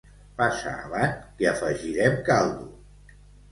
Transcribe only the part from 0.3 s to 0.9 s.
Passa